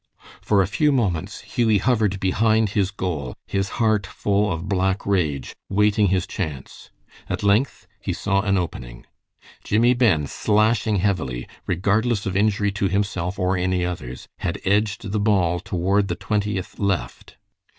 [0.41, 5.55] For a few moments Hughie hovered behind his goal, his heart full of black rage,
[5.69, 6.89] waiting his chance.
[7.29, 9.05] At length he saw an opening.
[9.63, 15.19] Jimmie Ben, slashing heavily, regardless of injury to himself or any others, had edged the
[15.19, 17.37] ball toward the Twentieth left.